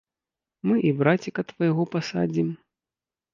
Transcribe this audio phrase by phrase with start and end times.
[0.69, 2.49] Мы і браціка твайго пасадзім.